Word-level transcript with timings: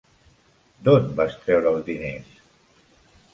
D'on 0.87 1.05
vas 1.19 1.35
treure 1.43 1.69
els 1.75 1.85
diners? 1.91 2.33